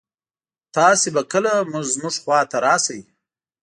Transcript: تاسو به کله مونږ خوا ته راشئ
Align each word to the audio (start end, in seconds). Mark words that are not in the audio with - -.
تاسو 0.75 1.07
به 1.15 1.21
کله 1.31 1.53
مونږ 1.71 2.15
خوا 2.21 2.39
ته 2.51 2.57
راشئ 2.65 3.01